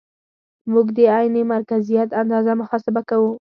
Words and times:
موږ 0.71 0.87
د 0.97 0.99
عین 1.15 1.35
مرکزیت 1.53 2.09
اندازه 2.21 2.51
محاسبه 2.61 3.01
کوو 3.09 3.31